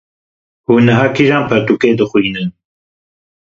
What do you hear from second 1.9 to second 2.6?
dixwînin?